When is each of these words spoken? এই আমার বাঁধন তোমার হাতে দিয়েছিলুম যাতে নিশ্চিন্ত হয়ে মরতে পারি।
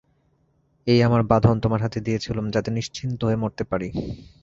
এই 0.87 0.99
আমার 1.07 1.21
বাঁধন 1.31 1.55
তোমার 1.63 1.79
হাতে 1.81 1.99
দিয়েছিলুম 2.01 2.45
যাতে 2.55 2.69
নিশ্চিন্ত 2.71 3.19
হয়ে 3.23 3.41
মরতে 3.43 3.63
পারি। 3.71 3.89